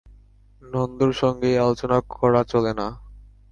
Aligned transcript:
নন্দর 0.63 1.11
সঙ্গে 1.13 1.49
এ 1.51 1.61
আলোচনা 1.65 1.97
করা 2.13 2.41
চলে 2.43 2.71
না। 2.73 2.87